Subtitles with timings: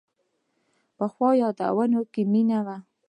[0.97, 2.77] پخو یادونو کې مینه وي